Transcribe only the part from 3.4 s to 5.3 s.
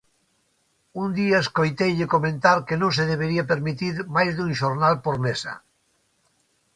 permitir máis dun xornal por